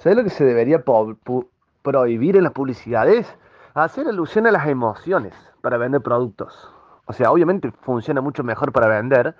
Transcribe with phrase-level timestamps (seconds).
[0.00, 0.82] ¿Sabes lo que se debería
[1.82, 3.36] prohibir en las publicidades?
[3.74, 6.72] Hacer alusión a las emociones para vender productos.
[7.04, 9.34] O sea, obviamente funciona mucho mejor para vender,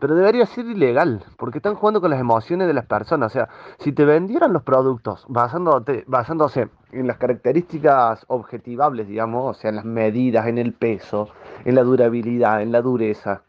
[0.00, 3.30] pero debería ser ilegal, porque están jugando con las emociones de las personas.
[3.30, 3.48] O sea,
[3.78, 9.84] si te vendieran los productos basándose en las características objetivables, digamos, o sea, en las
[9.84, 11.28] medidas, en el peso,
[11.64, 13.42] en la durabilidad, en la dureza,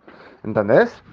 [0.43, 1.03] ¿entendés?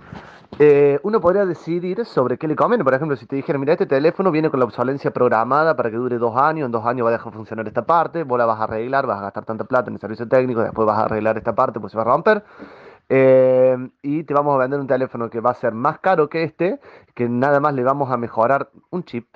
[0.58, 2.84] Eh, uno podría decidir sobre qué le conviene.
[2.84, 5.96] Por ejemplo, si te dijera, mira, este teléfono viene con la obsolencia programada para que
[5.96, 8.60] dure dos años, en dos años va a dejar funcionar esta parte, vos la vas
[8.60, 11.38] a arreglar, vas a gastar tanta plata en el servicio técnico, después vas a arreglar
[11.38, 12.44] esta parte, pues se va a romper.
[13.08, 16.44] Eh, y te vamos a vender un teléfono que va a ser más caro que
[16.44, 16.78] este,
[17.14, 19.26] que nada más le vamos a mejorar un chip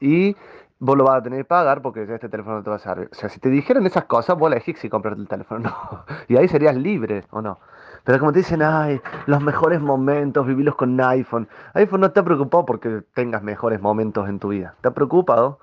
[0.00, 0.36] y
[0.78, 3.08] vos lo vas a tener que pagar porque este teléfono no te va a servir.
[3.12, 6.04] O sea, si te dijeran esas cosas, vos elegís si comprarte el teléfono no.
[6.28, 7.60] Y ahí serías libre o no.
[8.04, 11.48] Pero como te dicen, ay, los mejores momentos, vivirlos con iPhone.
[11.74, 14.74] iPhone no está preocupado porque tengas mejores momentos en tu vida.
[14.76, 15.60] Está preocupado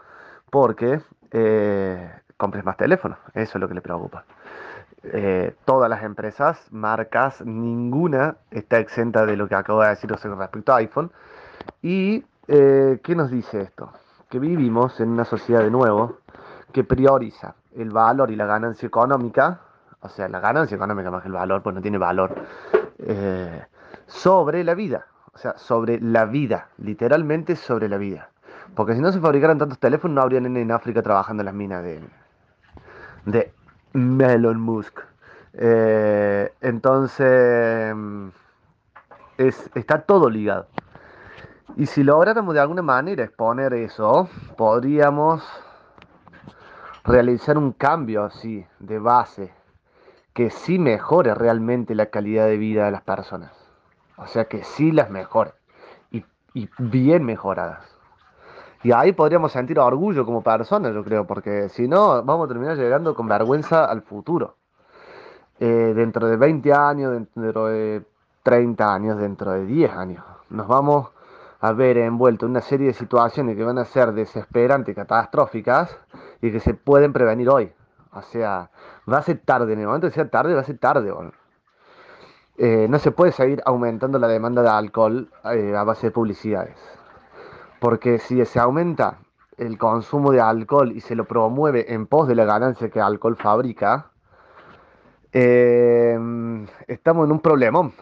[0.49, 3.17] porque eh, compres más teléfonos.
[3.33, 4.23] Eso es lo que le preocupa.
[5.03, 10.73] Eh, todas las empresas, marcas, ninguna está exenta de lo que acabo de decir respecto
[10.73, 11.11] a iPhone.
[11.81, 13.91] ¿Y eh, qué nos dice esto?
[14.29, 16.19] Que vivimos en una sociedad de nuevo
[16.71, 19.61] que prioriza el valor y la ganancia económica
[20.01, 22.35] o sea, la ganancia económica más que el valor, pues no tiene valor,
[22.99, 23.65] eh,
[24.07, 28.29] sobre la vida, o sea, sobre la vida, literalmente sobre la vida.
[28.75, 31.83] Porque si no se fabricaran tantos teléfonos, no habría en África trabajando en las minas
[31.83, 32.01] de,
[33.25, 33.51] de
[33.93, 34.99] Melon Musk.
[35.53, 37.95] Eh, entonces,
[39.37, 40.67] es, está todo ligado.
[41.75, 45.43] Y si lográramos de alguna manera exponer eso, podríamos
[47.03, 49.58] realizar un cambio así de base
[50.39, 53.51] que sí mejore realmente la calidad de vida de las personas.
[54.15, 55.51] O sea, que sí las mejore.
[56.53, 57.83] Y, bien mejoradas.
[58.81, 62.77] Y ahí podríamos sentir orgullo como personas, yo creo, porque si no, vamos a terminar
[62.77, 64.55] llegando con vergüenza al futuro.
[65.59, 68.05] Eh, dentro de 20 años, dentro de
[68.43, 70.23] 30 años, dentro de 10 años.
[70.49, 71.09] Nos vamos
[71.59, 75.97] a ver envuelto en una serie de situaciones que van a ser desesperantes catastróficas
[76.41, 77.73] y que se pueden prevenir hoy.
[78.11, 78.71] O sea,
[79.11, 81.13] va a ser tarde, en el momento que sea tarde, va a ser tarde.
[82.57, 86.77] Eh, no se puede seguir aumentando la demanda de alcohol eh, a base de publicidades.
[87.79, 89.19] Porque si se aumenta
[89.57, 93.05] el consumo de alcohol y se lo promueve en pos de la ganancia que el
[93.05, 94.11] alcohol fabrica,
[95.31, 96.17] eh,
[96.87, 97.93] estamos en un problemón.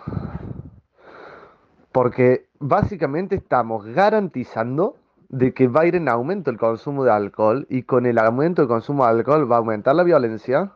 [1.91, 4.95] Porque básicamente estamos garantizando
[5.29, 8.61] de que va a ir en aumento el consumo de alcohol y con el aumento
[8.61, 10.71] del consumo de alcohol va a aumentar la violencia,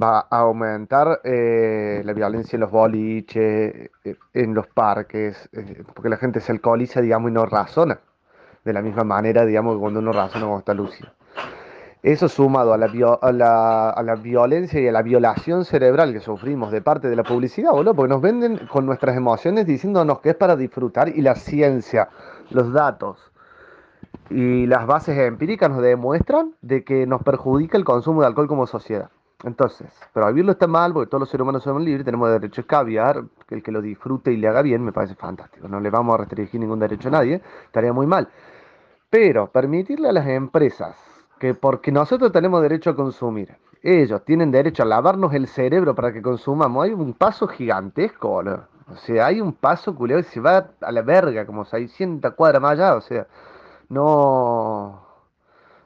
[0.00, 6.10] va a aumentar eh, la violencia en los boliches, eh, en los parques, eh, porque
[6.10, 7.98] la gente se alcoholiza, digamos, y no razona.
[8.64, 11.10] De la misma manera, digamos, que cuando uno razona cuando está lúcido.
[12.02, 16.20] Eso sumado a la, a, la, a la, violencia y a la violación cerebral que
[16.20, 20.30] sufrimos de parte de la publicidad, boludo, porque nos venden con nuestras emociones diciéndonos que
[20.30, 22.08] es para disfrutar y la ciencia,
[22.50, 23.32] los datos,
[24.30, 28.66] y las bases empíricas nos demuestran de que nos perjudica el consumo de alcohol como
[28.66, 29.10] sociedad.
[29.44, 33.24] Entonces, prohibirlo está mal porque todos los seres humanos somos libres, tenemos derecho a escabiar,
[33.46, 35.68] que el que lo disfrute y le haga bien me parece fantástico.
[35.68, 38.28] No le vamos a restringir ningún derecho a nadie, estaría muy mal.
[39.10, 40.96] Pero permitirle a las empresas
[41.38, 46.12] que porque nosotros tenemos derecho a consumir, ellos tienen derecho a lavarnos el cerebro para
[46.12, 50.70] que consumamos, hay un paso gigantesco, O sea, hay un paso culiado que se va
[50.80, 53.26] a la verga, como 600 cuadras más allá, o sea
[53.88, 55.06] no,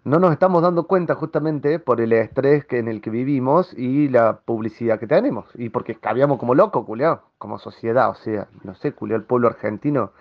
[0.05, 4.09] no nos estamos dando cuenta justamente por el estrés que, en el que vivimos y
[4.09, 5.47] la publicidad que tenemos.
[5.55, 8.11] Y porque cambiamos como locos, culiao, como sociedad.
[8.11, 10.13] O sea, no sé, culiao, el pueblo argentino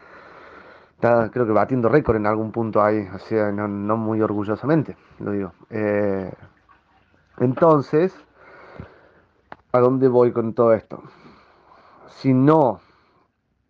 [0.95, 3.07] está, creo que batiendo récord en algún punto ahí.
[3.16, 5.53] O sea, no, muy orgullosamente, lo digo.
[5.70, 6.31] Eh,
[7.37, 8.14] entonces,
[9.72, 11.02] ¿a dónde voy con todo esto?
[12.08, 12.81] Si no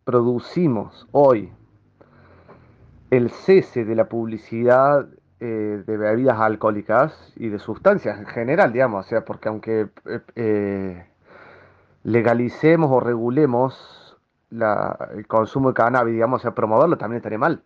[0.05, 1.53] producimos hoy
[3.09, 5.07] el cese de la publicidad
[5.39, 10.19] eh, de bebidas alcohólicas y de sustancias en general, digamos, o sea, porque aunque eh,
[10.35, 11.05] eh,
[12.03, 14.17] legalicemos o regulemos
[14.51, 17.63] el consumo de cannabis, digamos, o sea, promoverlo también estaría mal.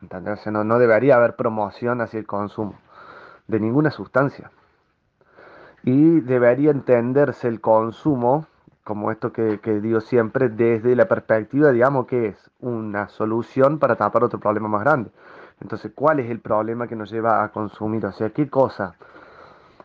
[0.00, 0.46] ¿entendés?
[0.46, 2.78] no, no debería haber promoción hacia el consumo
[3.46, 4.52] de ninguna sustancia.
[5.82, 8.46] Y debería entenderse el consumo
[8.88, 14.24] como esto que, digo siempre, desde la perspectiva, digamos, que es una solución para tapar
[14.24, 15.10] otro problema más grande.
[15.60, 18.06] Entonces, ¿cuál es el problema que nos lleva a consumir?
[18.06, 18.94] O sea, ¿qué cosa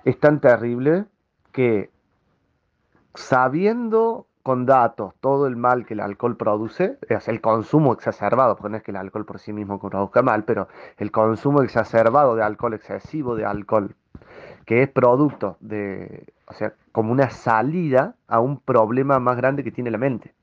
[0.05, 1.03] es tan terrible
[1.51, 1.89] que
[3.13, 8.71] sabiendo con datos todo el mal que el alcohol produce, es el consumo exacerbado, porque
[8.71, 12.43] no es que el alcohol por sí mismo produzca mal, pero el consumo exacerbado de
[12.43, 13.95] alcohol, excesivo de alcohol,
[14.65, 19.71] que es producto de, o sea, como una salida a un problema más grande que
[19.71, 20.33] tiene la mente.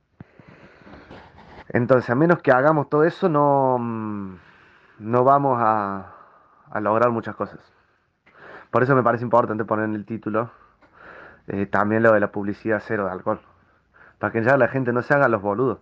[1.69, 4.35] Entonces, a menos que hagamos todo eso, no, mm,
[4.99, 6.13] no vamos a,
[6.71, 7.61] a lograr muchas cosas.
[8.71, 10.51] Por eso me parece importante poner en el título
[11.47, 13.41] eh, también lo de la publicidad cero de alcohol.
[14.19, 15.79] Para que ya la gente no se haga los boludos.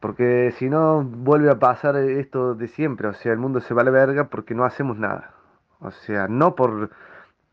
[0.00, 3.08] Porque si no, vuelve a pasar esto de siempre.
[3.08, 5.32] O sea, el mundo se va a la verga porque no hacemos nada.
[5.80, 6.90] O sea, no por,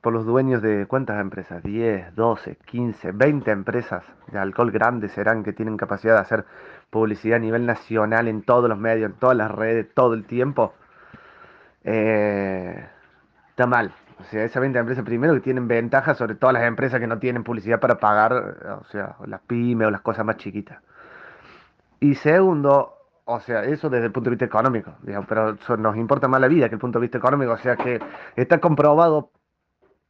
[0.06, 5.44] por los dueños de cuántas empresas, 10, 12, 15, 20 empresas de alcohol grandes serán
[5.44, 6.46] que tienen capacidad de hacer
[6.92, 10.76] publicidad a nivel nacional en todos los medios, en todas las redes, todo el tiempo.
[11.84, 12.86] Eh,
[13.50, 13.96] está mal.
[14.20, 17.18] O sea, esas 20 empresas primero que tienen ventajas sobre todas las empresas que no
[17.18, 18.32] tienen publicidad para pagar,
[18.80, 20.84] o sea, las pymes o las cosas más chiquitas.
[22.00, 22.94] Y segundo,
[23.24, 26.48] o sea, eso desde el punto de vista económico, digamos, pero nos importa más la
[26.48, 28.00] vida que el punto de vista económico, o sea que
[28.36, 29.32] está comprobado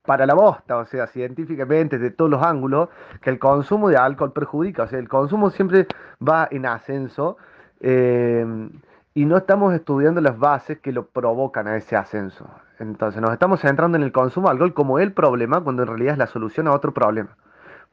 [0.06, 2.90] para la bosta, o sea, científicamente, de todos los ángulos,
[3.22, 5.88] que el consumo de alcohol perjudica, o sea, el consumo siempre
[6.26, 7.38] va en ascenso.
[7.80, 8.70] Eh,
[9.18, 12.50] y no estamos estudiando las bases que lo provocan a ese ascenso.
[12.80, 16.14] Entonces nos estamos centrando en el consumo de alcohol como el problema, cuando en realidad
[16.14, 17.38] es la solución a otro problema.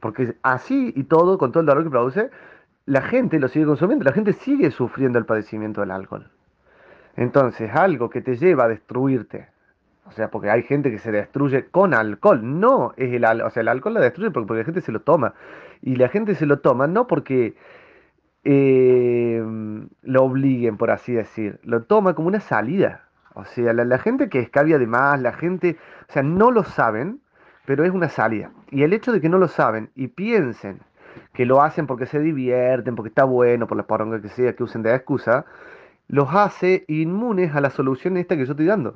[0.00, 2.30] Porque así y todo, con todo el dolor que produce,
[2.86, 6.28] la gente lo sigue consumiendo, la gente sigue sufriendo el padecimiento del alcohol.
[7.14, 9.46] Entonces, algo que te lleva a destruirte,
[10.04, 13.50] o sea, porque hay gente que se destruye con alcohol, no es el alcohol, o
[13.50, 15.34] sea, el alcohol la destruye porque, porque la gente se lo toma.
[15.80, 17.54] Y la gente se lo toma no porque
[18.44, 19.42] eh,
[20.02, 21.60] lo obliguen, por así decir.
[21.62, 23.08] Lo toma como una salida.
[23.34, 25.76] O sea, la, gente que escabia de más, la gente,
[26.08, 27.20] o sea, no lo saben,
[27.64, 28.50] pero es una salida.
[28.70, 30.80] Y el hecho de que no lo saben y piensen
[31.32, 34.62] que lo hacen porque se divierten, porque está bueno, por la poronga que sea, que
[34.62, 35.46] usen de excusa,
[36.08, 38.94] los hace inmunes a la solución esta que yo estoy dando.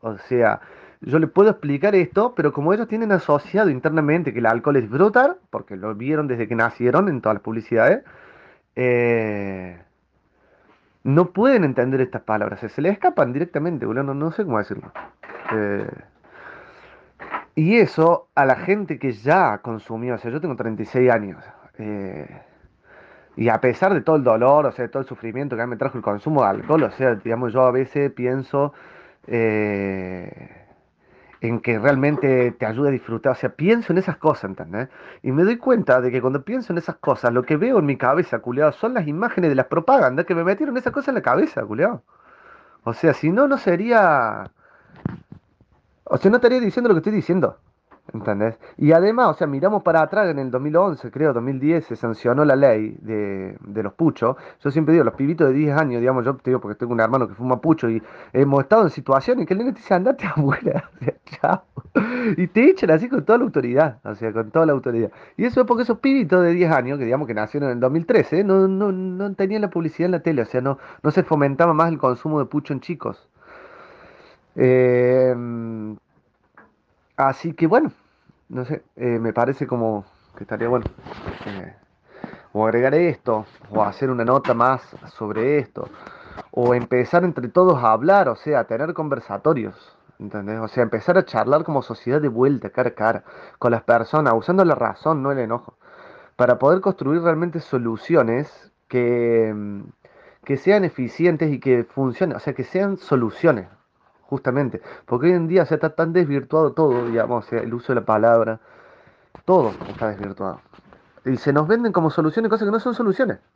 [0.00, 0.60] O sea,
[1.00, 4.82] yo le puedo explicar esto, pero como ellos tienen asociado internamente que el alcohol es
[4.82, 8.04] disfrutar, porque lo vieron desde que nacieron en todas las publicidades,
[8.76, 9.80] eh,
[11.04, 14.92] no pueden entender estas palabras, se les escapan directamente, no, no sé cómo decirlo.
[15.52, 15.88] Eh,
[17.54, 21.44] y eso a la gente que ya consumió, o sea, yo tengo 36 años,
[21.78, 22.42] eh,
[23.36, 25.76] y a pesar de todo el dolor, o sea, de todo el sufrimiento que me
[25.76, 28.72] trajo el consumo de alcohol, o sea, digamos, yo a veces pienso,
[29.30, 30.48] en
[31.60, 33.32] que realmente te ayude a disfrutar.
[33.32, 34.88] O sea, pienso en esas cosas, ¿entendés?
[35.22, 37.86] Y me doy cuenta de que cuando pienso en esas cosas, lo que veo en
[37.86, 41.14] mi cabeza, culiado, son las imágenes de las propagandas que me metieron esas cosas en
[41.16, 42.02] la cabeza, culiado.
[42.84, 44.50] O sea, si no, no sería...
[46.04, 47.58] O sea, no estaría diciendo lo que estoy diciendo.
[48.12, 48.58] ¿Entendés?
[48.78, 52.56] Y además, o sea, miramos para atrás en el 2011, creo, 2010, se sancionó la
[52.56, 54.36] ley de, los puchos.
[54.60, 57.00] Yo siempre digo, los pibitos de 10 años, digamos, yo te digo porque tengo un
[57.00, 58.02] hermano que fuma pucho y
[58.32, 61.62] hemos estado en situaciones que el nene te dice, andate abuela, o chao.
[62.36, 65.10] Y te echan así con toda la autoridad, o sea, con toda la autoridad.
[65.36, 67.80] Y eso es porque esos pibitos de 10 años, que digamos que nacieron en el
[67.80, 71.22] 2013, no, no, no tenían la publicidad en la tele, o sea, no, no se
[71.24, 73.28] fomentaba más el consumo de pucho en chicos.
[74.56, 75.34] Eh,
[77.18, 77.90] Así que bueno,
[78.48, 80.04] no sé, eh, me parece como
[80.36, 80.86] que estaría bueno.
[81.46, 81.74] Eh,
[82.52, 84.82] o agregar esto, o hacer una nota más
[85.16, 85.88] sobre esto,
[86.52, 90.60] o empezar entre todos a hablar, o sea, a tener conversatorios, ¿entendés?
[90.60, 93.24] O sea, empezar a charlar como sociedad de vuelta, cara a cara,
[93.58, 95.76] con las personas, usando la razón, no el enojo,
[96.36, 99.82] para poder construir realmente soluciones que,
[100.44, 103.66] que sean eficientes y que funcionen, o sea, que sean soluciones,
[104.28, 104.82] justamente.
[105.06, 108.60] Porque hoy en día se está tan desvirtuado todo, digamos, el uso de la palabra,
[109.44, 110.60] todo está desvirtuado.
[111.24, 113.38] Y se nos venden como soluciones cosas que no son soluciones.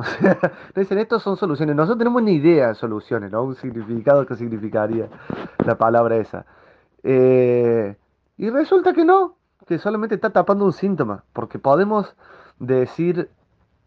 [0.00, 0.38] O sea,
[0.74, 1.76] dicen, estos son soluciones.
[1.76, 3.42] Nosotros tenemos ni idea de soluciones, ¿no?
[3.42, 5.08] Un significado que significaría
[5.66, 6.46] la palabra esa.
[7.02, 7.96] Eh,
[8.38, 12.16] y resulta que no, que solamente está tapando un síntoma, porque podemos
[12.58, 13.28] decir,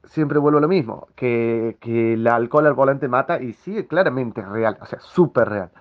[0.04, 4.44] siempre vuelvo a lo mismo, que, que el alcohol al volante mata y sigue claramente
[4.44, 5.72] real, o sea, súper real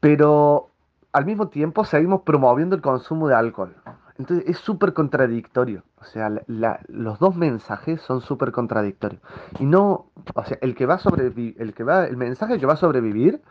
[0.00, 0.70] pero
[1.12, 3.74] al mismo tiempo seguimos promoviendo el consumo de alcohol.
[4.18, 5.82] Entonces es súper contradictorio.
[6.00, 9.22] O sea, los dos mensajes son súper contradictorios.
[9.58, 12.74] Y no, o sea, el que va a el que va, el mensaje que va
[12.74, 13.42] a sobrevivir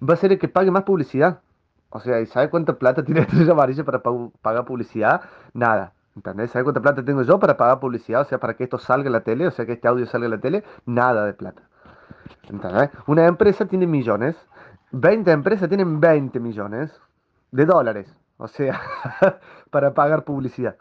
[0.00, 1.40] va a ser el que pague más publicidad.
[1.90, 5.22] O sea, ¿y sabe cuánta plata tiene Estrella Amarilla para pagar publicidad?
[5.54, 5.92] Nada.
[6.14, 6.50] ¿Entendés?
[6.50, 8.20] ¿Sabe cuánta plata tengo yo para pagar publicidad?
[8.20, 10.26] O sea, para que esto salga en la tele, o sea, que este audio salga
[10.26, 11.62] en la tele, nada de plata.
[12.48, 12.90] ¿Entendés?
[13.06, 14.36] Una empresa tiene millones
[14.92, 16.92] 20 empresas tienen 20 millones
[17.50, 18.80] de dólares, o sea,
[19.70, 20.76] para pagar publicidad.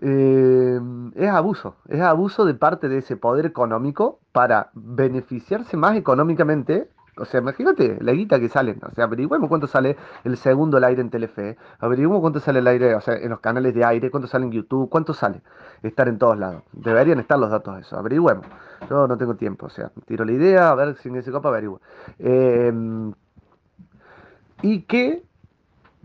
[0.00, 0.80] eh,
[1.14, 6.88] es abuso, es abuso de parte de ese poder económico para beneficiarse más económicamente.
[7.18, 8.78] O sea, imagínate la guita que sale.
[8.82, 11.58] O sea, averigüemos cuánto sale el segundo el aire en Telefe.
[11.78, 14.52] Averigüemos cuánto sale el aire, o sea, en los canales de aire, cuánto sale en
[14.52, 15.42] YouTube, cuánto sale
[15.82, 16.64] estar en todos lados.
[16.72, 17.98] Deberían estar los datos de eso.
[17.98, 18.46] Averigüemos.
[18.88, 21.50] Yo no tengo tiempo, o sea, tiro la idea, a ver si en ese copa
[21.50, 21.80] averigüe.
[22.18, 22.72] Eh,
[24.62, 25.22] y que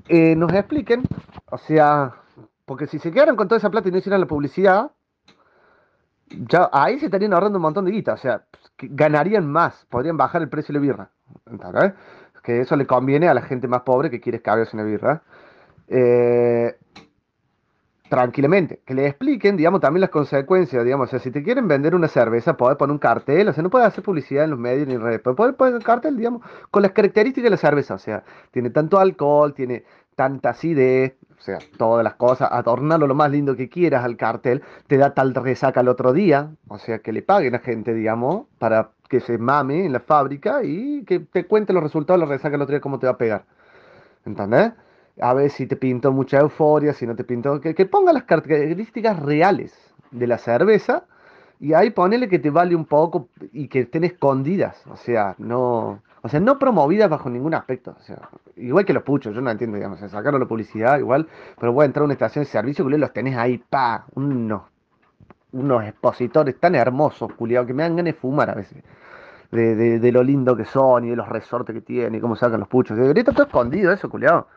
[0.10, 1.04] eh, nos expliquen,
[1.50, 2.16] o sea,
[2.66, 4.92] porque si se quedaran con toda esa plata y no hicieran la publicidad,
[6.30, 8.14] ya ahí se estarían ahorrando un montón de guita.
[8.14, 8.44] O sea,
[8.78, 11.12] ganarían más, podrían bajar el precio de la birra.
[12.44, 15.22] Que eso le conviene a la gente más pobre que quiere escabios en la birra.
[15.88, 16.78] Eh,
[18.10, 21.96] tranquilamente, que le expliquen, digamos, también las consecuencias, digamos, o sea, si te quieren vender
[21.96, 24.88] una cerveza, podés poner un cartel, o sea, no puedes hacer publicidad en los medios
[24.88, 28.00] ni en redes, pero poner un cartel, digamos, con las características de la cerveza, o
[28.00, 29.84] sea, tiene tanto alcohol, tiene
[30.16, 34.64] tanta acidez, o sea, todas las cosas, adornarlo lo más lindo que quieras al cartel,
[34.88, 38.48] te da tal resaca el otro día, o sea, que le paguen a gente, digamos,
[38.58, 42.34] para que se mame en la fábrica y que te cuente los resultados de la
[42.34, 43.46] resaca el otro día, cómo te va a pegar.
[44.26, 44.74] ¿Entendés?
[45.20, 48.24] A ver si te pintó mucha euforia, si no te pintó, que, que ponga las
[48.24, 49.74] características reales
[50.12, 51.06] de la cerveza
[51.60, 56.02] y ahí ponele que te vale un poco y que estén escondidas, o sea, no,
[56.22, 57.96] o sea, no promovidas bajo ningún aspecto.
[57.98, 61.28] O sea, igual que los puchos, yo no entiendo, digamos, sacaron la publicidad igual,
[61.60, 64.64] pero voy a entrar a una estación de servicio, que los tenés ahí, pa, unos,
[65.54, 68.84] unos expositores tan hermosos, culiados, que me dan ganas de fumar a veces.
[69.52, 72.60] De, de, lo lindo que son y de los resortes que tienen y cómo sacan
[72.60, 72.98] los puchos.
[72.98, 74.48] Debería estar todo escondido eso, culiado.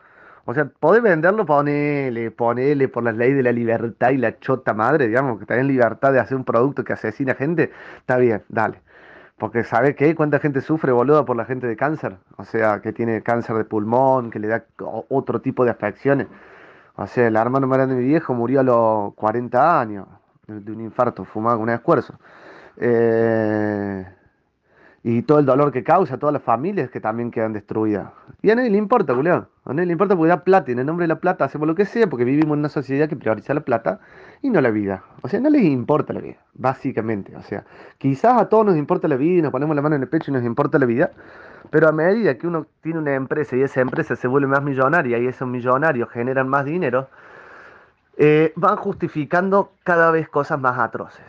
[0.45, 4.73] O sea, podés venderlo, ponele, ponele por las leyes de la libertad y la chota
[4.73, 8.81] madre, digamos, que tenés libertad de hacer un producto que asesina gente, está bien, dale.
[9.37, 10.13] Porque ¿sabes qué?
[10.15, 12.17] ¿Cuánta gente sufre, boludo, por la gente de cáncer?
[12.37, 14.65] O sea, que tiene cáncer de pulmón, que le da
[15.09, 16.27] otro tipo de afecciones.
[16.95, 20.07] O sea, el hermano más de mi viejo murió a los 40 años
[20.47, 22.13] de un infarto, fumado con un esfuerzo.
[22.77, 24.05] Eh,
[25.03, 28.11] y todo el dolor que causa todas las familias que también quedan destruidas.
[28.41, 29.47] Y a nadie le importa, Julián.
[29.63, 31.75] A le importa porque da plata y en el nombre de la plata hacemos lo
[31.75, 33.99] que sea porque vivimos en una sociedad que prioriza la plata
[34.41, 35.03] y no la vida.
[35.21, 37.35] O sea, no les importa la vida, básicamente.
[37.35, 37.63] O sea,
[37.99, 40.31] quizás a todos nos importa la vida y nos ponemos la mano en el pecho
[40.31, 41.11] y nos importa la vida,
[41.69, 45.19] pero a medida que uno tiene una empresa y esa empresa se vuelve más millonaria
[45.19, 47.09] y esos millonarios generan más dinero,
[48.17, 51.25] eh, van justificando cada vez cosas más atroces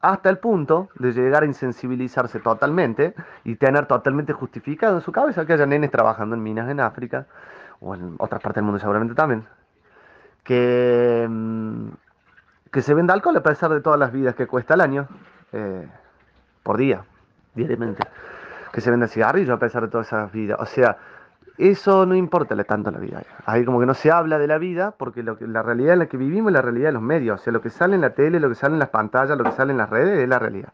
[0.00, 3.14] hasta el punto de llegar a insensibilizarse totalmente
[3.44, 7.26] y tener totalmente justificado en su cabeza que haya nenes trabajando en minas en África
[7.80, 9.46] o en otras partes del mundo seguramente también,
[10.42, 11.88] que, mm,
[12.70, 15.08] que se venda alcohol a pesar de todas las vidas que cuesta el año,
[15.52, 15.88] eh,
[16.62, 17.04] por día,
[17.54, 18.02] diariamente,
[18.72, 20.98] que se venda cigarrillo a pesar de todas esas vidas, o sea,
[21.58, 23.22] eso no importa tanto la vida.
[23.46, 26.00] Ahí como que no se habla de la vida porque lo que, la realidad en
[26.00, 27.40] la que vivimos es la realidad de los medios.
[27.40, 29.44] O sea, lo que sale en la tele, lo que sale en las pantallas, lo
[29.44, 30.68] que sale en las redes es la realidad.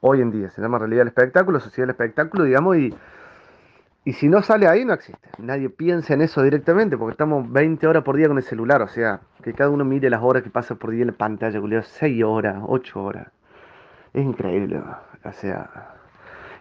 [0.00, 2.92] Hoy en día se llama realidad del espectáculo, sociedad del espectáculo, digamos, y,
[4.04, 5.30] y si no sale ahí no existe.
[5.38, 8.82] Nadie piensa en eso directamente porque estamos 20 horas por día con el celular.
[8.82, 11.60] O sea, que cada uno mire las horas que pasa por día en la pantalla,
[11.82, 13.28] 6 horas, 8 horas.
[14.12, 14.82] Es increíble.
[15.24, 15.94] O sea,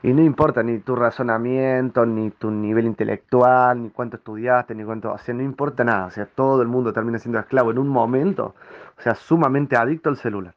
[0.03, 5.11] y no importa ni tu razonamiento, ni tu nivel intelectual, ni cuánto estudiaste, ni cuánto...
[5.11, 6.05] O sea, no importa nada.
[6.05, 8.55] O sea, todo el mundo termina siendo esclavo en un momento.
[8.97, 10.53] O sea, sumamente adicto al celular.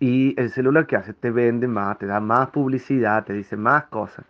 [0.00, 1.12] Y el celular, ¿qué hace?
[1.14, 4.24] Te vende más, te da más publicidad, te dice más cosas.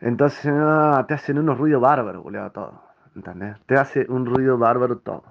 [0.00, 2.82] Entonces, ah, te hacen unos ruidos bárbaros, boludo, todo.
[3.14, 3.56] ¿Entendés?
[3.66, 5.24] Te hace un ruido bárbaro todo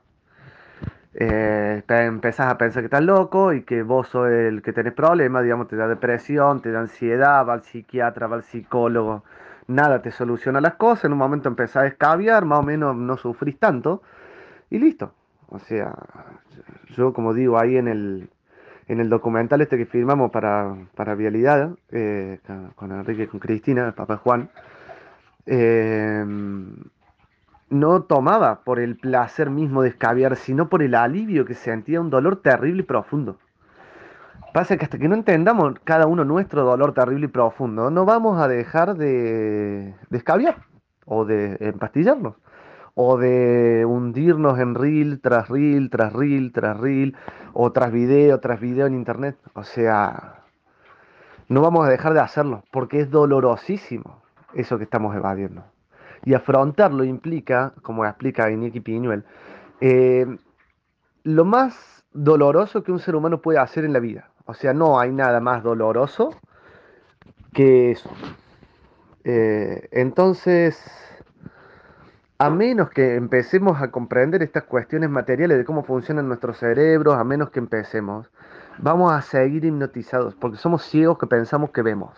[1.14, 4.94] eh, te empezás a pensar que estás loco y que vos sos el que tenés
[4.94, 9.24] problemas, digamos, te da depresión, te da ansiedad, va al psiquiatra, va al psicólogo,
[9.68, 13.18] nada te soluciona las cosas, en un momento empezás a escabiar, más o menos no
[13.18, 14.02] sufrís tanto
[14.70, 15.14] y listo.
[15.48, 15.94] O sea,
[16.96, 18.30] yo como digo ahí en el,
[18.90, 22.40] en el documental este que firmamos para, para Vialidad, eh,
[22.76, 24.50] con Enrique y con Cristina, el papá Juan,
[25.46, 26.26] eh,
[27.70, 32.10] no tomaba por el placer mismo de escabiar, sino por el alivio que sentía un
[32.10, 33.38] dolor terrible y profundo.
[34.56, 38.42] Pasa que hasta que no entendamos cada uno nuestro dolor terrible y profundo, no vamos
[38.42, 40.56] a dejar de, de escabiar,
[41.06, 42.34] o de empastillarnos,
[42.96, 47.16] o de hundirnos en reel tras reel, tras reel, tras reel,
[47.54, 49.38] o tras video, tras video en internet.
[49.54, 50.44] O sea,
[51.48, 54.22] no vamos a dejar de hacerlo, porque es dolorosísimo
[54.54, 55.64] eso que estamos evadiendo.
[56.26, 59.24] Y afrontarlo implica, como explica Iñaki Piñuel,
[59.82, 60.26] eh,
[61.24, 64.30] lo más doloroso que un ser humano puede hacer en la vida.
[64.46, 66.32] O sea, no hay nada más doloroso
[67.54, 68.10] que eso.
[69.24, 70.82] Eh, entonces,
[72.42, 77.24] a menos que empecemos a comprender estas cuestiones materiales de cómo funcionan nuestros cerebros, a
[77.26, 78.30] menos que empecemos,
[78.78, 82.12] vamos a seguir hipnotizados, porque somos ciegos que pensamos que vemos.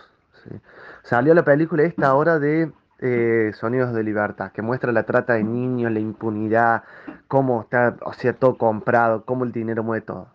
[1.02, 5.44] Salió la película esta hora de eh, Sonidos de Libertad, que muestra la trata de
[5.44, 6.84] niños, la impunidad,
[7.28, 10.28] cómo está, o sea, todo comprado, cómo el dinero mueve todo.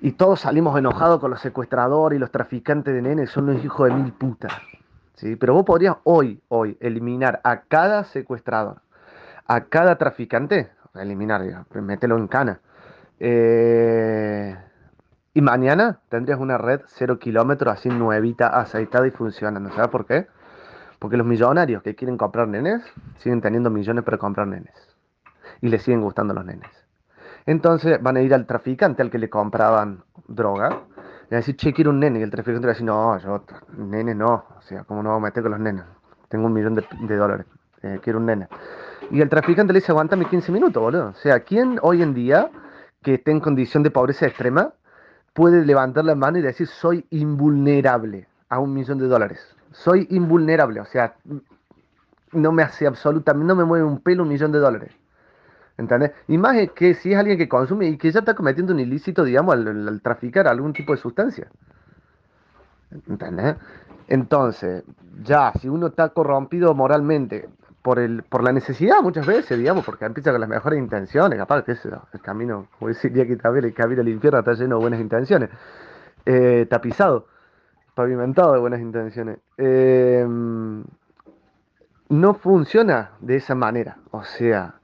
[0.00, 3.88] Y todos salimos enojados con los secuestradores y los traficantes de nenes, son los hijos
[3.88, 4.52] de mil putas.
[5.16, 5.36] ¿Sí?
[5.36, 8.80] Pero vos podrías hoy, hoy, eliminar a cada secuestrador,
[9.46, 12.60] a cada traficante, eliminar, digamos, mételo en cana.
[13.18, 14.56] Eh,
[15.34, 19.70] y mañana tendrías una red cero kilómetros así nuevita, aceitada y funcionando.
[19.70, 20.28] ¿Sabes por qué?
[20.98, 22.82] Porque los millonarios que quieren comprar nenes
[23.18, 24.74] siguen teniendo millones para comprar nenes.
[25.60, 26.70] Y les siguen gustando los nenes.
[27.44, 30.80] Entonces van a ir al traficante al que le compraban droga.
[31.30, 32.20] Y a decir, che, quiero un nene.
[32.20, 33.44] Y el traficante le va a decir, no, yo,
[33.76, 34.44] nene no.
[34.58, 35.84] O sea, ¿cómo no vamos a meter con los nenes?
[36.28, 37.46] Tengo un millón de, dólares.
[37.82, 38.48] Eh, quiero un nene.
[39.10, 41.08] Y el traficante le dice, aguántame 15 minutos, boludo.
[41.08, 42.50] O sea, ¿quién hoy en día
[43.02, 44.72] que esté en condición de pobreza extrema
[45.32, 49.54] puede levantar la mano y decir soy invulnerable a un millón de dólares.
[49.70, 51.14] Soy invulnerable, o sea,
[52.32, 54.92] no me hace absolutamente, no me mueve un pelo un millón de dólares.
[55.78, 56.12] ¿Entendés?
[56.28, 58.80] Y más es que si es alguien que consume y que ya está cometiendo un
[58.80, 61.48] ilícito, digamos, al, traficar algún tipo de sustancia.
[63.08, 63.56] ¿Entendés?
[64.08, 64.84] Entonces,
[65.22, 67.48] ya, si uno está corrompido moralmente,
[67.82, 71.62] por, el, por la necesidad muchas veces, digamos, porque empieza con las mejores intenciones, capaz
[71.62, 75.00] que es el camino, como decía que el camino al infierno está lleno de buenas
[75.00, 75.50] intenciones,
[76.24, 77.26] eh, tapizado,
[77.94, 79.38] pavimentado de buenas intenciones.
[79.56, 80.26] Eh,
[82.08, 84.74] no funciona de esa manera, o sea,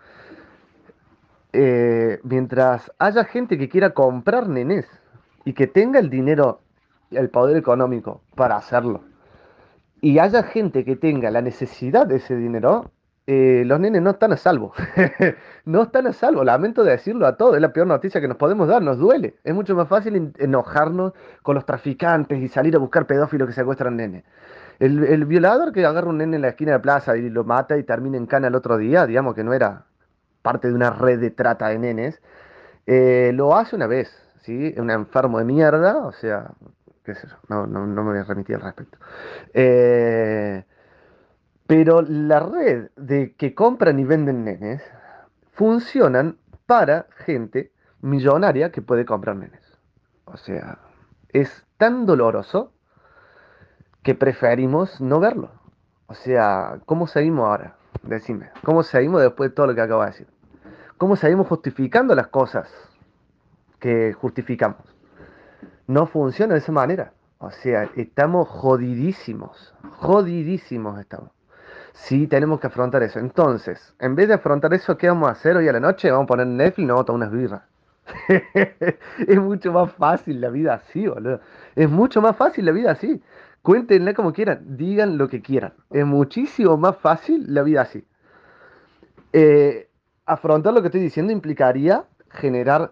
[1.53, 4.87] eh, mientras haya gente que quiera comprar nenes
[5.45, 6.61] y que tenga el dinero,
[7.11, 9.03] el poder económico para hacerlo,
[10.01, 12.91] y haya gente que tenga la necesidad de ese dinero,
[13.27, 14.73] eh, los nenes no están a salvo.
[15.65, 18.67] no están a salvo, lamento decirlo a todos, es la peor noticia que nos podemos
[18.67, 19.37] dar, nos duele.
[19.45, 21.13] Es mucho más fácil enojarnos
[21.43, 24.25] con los traficantes y salir a buscar pedófilos que secuestran nenes.
[24.81, 27.85] El, violador que agarra un nene en la esquina de plaza y lo mata y
[27.85, 29.85] termina en cana el otro día, digamos que no era
[30.43, 32.21] parte de una red de trata de nenes,
[32.87, 34.75] eh, lo hace una vez, ¿sí?
[34.77, 36.51] Un enfermo de mierda, o sea,
[37.05, 38.99] qué sé yo, no, no, me voy a remitir al respecto.
[39.55, 40.65] Eh,
[41.67, 44.83] pero la red de que compran y venden nenes
[45.53, 49.63] funcionan para gente millonaria que puede comprar nenes.
[50.25, 50.79] O sea,
[51.29, 52.73] es tan doloroso
[54.03, 55.51] que preferimos no verlo.
[56.07, 57.77] O sea, ¿cómo seguimos ahora?
[58.03, 60.27] Decime, ¿cómo seguimos después de todo lo que acabo de decir?
[61.03, 62.71] ¿Cómo seguimos justificando las cosas
[63.81, 64.79] que justificamos?
[65.89, 67.13] No funciona de esa manera.
[67.39, 71.33] O sea, estamos jodidísimos, jodidísimos estamos.
[71.93, 73.19] Sí, tenemos que afrontar eso.
[73.19, 76.09] Entonces, en vez de afrontar eso, ¿qué vamos a hacer hoy a la noche?
[76.09, 77.63] Vamos a poner Netflix y nos vamos a unas birras.
[79.27, 81.41] es mucho más fácil la vida así, boludo.
[81.75, 83.21] Es mucho más fácil la vida así.
[83.61, 85.73] Cuéntenla como quieran, digan lo que quieran.
[85.91, 88.07] Es muchísimo más fácil la vida así.
[89.33, 89.89] Eh,
[90.27, 92.91] afrontar lo que estoy diciendo implicaría generar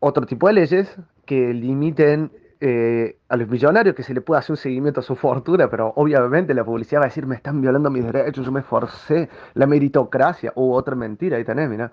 [0.00, 2.30] otro tipo de leyes que limiten
[2.60, 5.92] eh, a los millonarios que se le puede hacer un seguimiento a su fortuna, pero
[5.96, 9.66] obviamente la publicidad va a decir, me están violando mis derechos, yo me esforcé, la
[9.66, 11.92] meritocracia, u otra mentira, ahí tenés, mira.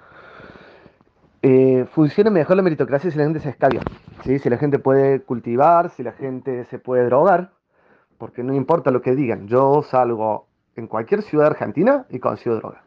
[1.42, 3.82] Eh, funciona mejor la meritocracia si la gente se escabia,
[4.24, 7.52] si la gente puede cultivar, si la gente se puede drogar,
[8.18, 12.84] porque no importa lo que digan, yo salgo en cualquier ciudad argentina y consigo droga.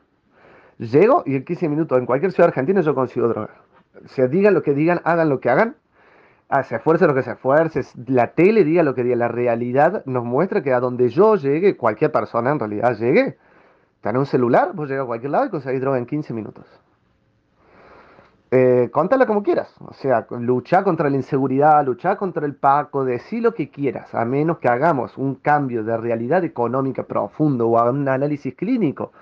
[0.78, 3.62] Llego y en 15 minutos en cualquier ciudad argentina yo consigo droga.
[4.04, 5.76] O sea, digan lo que digan, hagan lo que hagan,
[6.48, 10.04] Ah, se esfuerce lo que se esfuerce, la tele diga lo que diga, la realidad
[10.04, 13.38] nos muestra que a donde yo llegue, cualquier persona en realidad llegue,
[14.02, 16.66] en un celular, vos llegas a cualquier lado y conseguís droga en 15 minutos.
[18.50, 23.42] Eh, contala como quieras, o sea, luchar contra la inseguridad, luchar contra el Paco, decir
[23.42, 28.06] lo que quieras, a menos que hagamos un cambio de realidad económica profundo o un
[28.06, 29.12] análisis clínico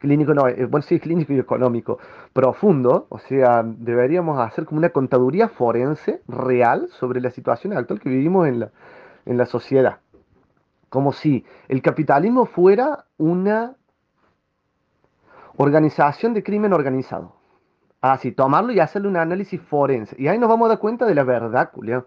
[0.00, 1.98] clínico, no, eh, bueno, sí, clínico y económico
[2.32, 8.08] profundo, o sea, deberíamos hacer como una contaduría forense real sobre la situación actual que
[8.08, 8.70] vivimos en la,
[9.26, 10.00] en la sociedad.
[10.88, 13.76] Como si el capitalismo fuera una
[15.56, 17.36] organización de crimen organizado.
[18.00, 20.16] Así, tomarlo y hacerle un análisis forense.
[20.18, 22.06] Y ahí nos vamos a dar cuenta de la verdad, Julio.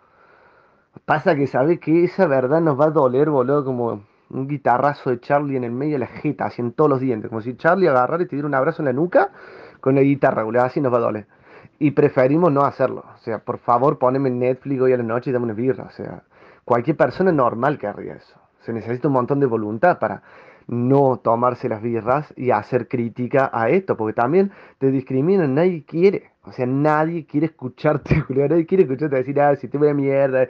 [1.05, 5.19] Pasa que sabe que esa verdad nos va a doler, boludo, como un guitarrazo de
[5.19, 7.87] Charlie en el medio de la jeta, así en todos los dientes, como si Charlie
[7.87, 9.31] agarrara y te diera un abrazo en la nuca
[9.79, 11.27] con la guitarra, boludo, así nos va a doler.
[11.79, 13.03] Y preferimos no hacerlo.
[13.15, 15.85] O sea, por favor, poneme Netflix hoy a la noche y dame una birra.
[15.85, 16.23] O sea,
[16.63, 18.39] cualquier persona normal querría eso.
[18.61, 20.23] Se necesita un montón de voluntad para
[20.67, 26.31] no tomarse las birras y hacer crítica a esto, porque también te discriminan, nadie quiere,
[26.43, 29.93] o sea, nadie quiere escucharte, Julio, nadie quiere escucharte decir, ah, si te voy a
[29.93, 30.47] mierda,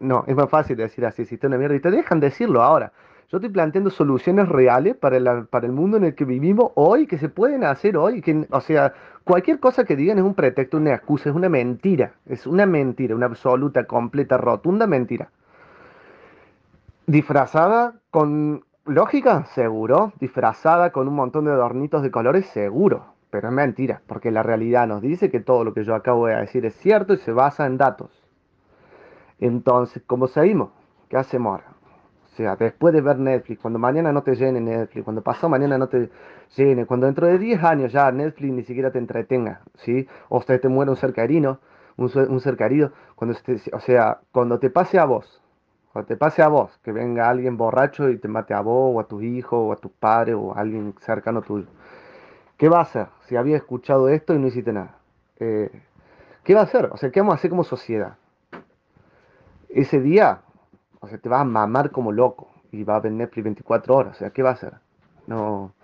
[0.00, 2.92] no, es más fácil decir así, si te una mierda, y te dejan decirlo ahora.
[3.32, 7.06] Yo estoy planteando soluciones reales para el, para el mundo en el que vivimos hoy,
[7.06, 8.92] que se pueden hacer hoy, que, o sea,
[9.24, 13.16] cualquier cosa que digan es un pretexto, una excusa, es una mentira, es una mentira,
[13.16, 15.30] una absoluta, completa, rotunda mentira.
[17.06, 20.12] Disfrazada con lógica, seguro.
[20.20, 23.14] Disfrazada con un montón de adornitos de colores, seguro.
[23.30, 26.36] Pero es mentira, porque la realidad nos dice que todo lo que yo acabo de
[26.36, 28.10] decir es cierto y se basa en datos.
[29.40, 30.68] Entonces, ¿cómo seguimos?
[31.08, 31.71] ¿Qué hacemos ahora?
[32.32, 35.76] O sea, después de ver Netflix, cuando mañana no te llene Netflix, cuando pasado mañana
[35.76, 36.10] no te
[36.56, 40.06] llene, cuando dentro de 10 años ya Netflix ni siquiera te entretenga, ¿sí?
[40.30, 41.60] O sea, te muere un ser querido,
[41.98, 45.42] un, un ser querido, cuando esté- o sea, cuando te pase a vos,
[45.92, 49.00] cuando te pase a vos, que venga alguien borracho y te mate a vos, o
[49.00, 51.66] a tus hijos, o a tus padres, o a alguien cercano tuyo,
[52.58, 54.96] ¿qué va a hacer si había escuchado esto y no hiciste nada?
[55.40, 55.70] Eh,
[56.44, 56.90] ¿qué va a hacer?
[56.92, 58.16] O sea, ¿qué vamos a hacer como sociedad?
[59.68, 60.40] ese día,
[61.02, 64.16] o sea, te vas a mamar como loco y va a ver Netflix 24 horas.
[64.16, 64.74] O sea, ¿qué va a hacer?
[65.26, 65.74] No,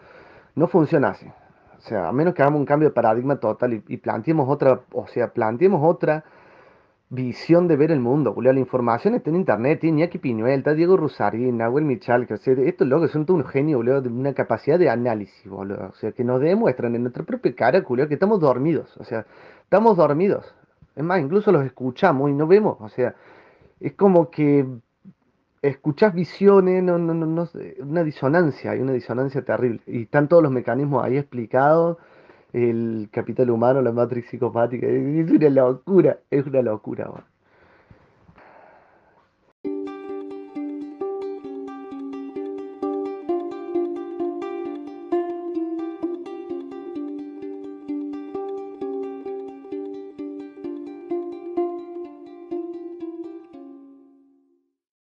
[0.54, 1.26] no funciona así.
[1.26, 5.06] O sea, a menos que hagamos un cambio de paradigma total y, planteemos otra, o
[5.08, 6.24] sea, planteemos otra
[7.10, 8.32] visión de ver el mundo.
[8.32, 12.34] Julio, la información está en internet, tiene Iñaki Piñuel, está Diego Rusarín, Nahuel Michal, que
[12.34, 15.88] o sea, estos locos son todos unos genios, boludo, una capacidad de análisis, boludo.
[15.88, 18.96] O sea, que nos demuestran en nuestra propia cara, Julio, que estamos dormidos.
[18.98, 19.26] O sea,
[19.64, 20.54] estamos dormidos.
[20.94, 22.76] Es más, incluso los escuchamos y no vemos.
[22.80, 23.16] O sea,
[23.80, 24.64] es como que
[25.62, 27.48] escuchás visiones, no, no, no, no
[27.80, 29.80] una disonancia, hay una disonancia terrible.
[29.86, 31.98] Y están todos los mecanismos ahí explicados,
[32.52, 37.10] el capital humano, la matriz psicopática, es una locura, es una locura.
[37.10, 37.37] weón.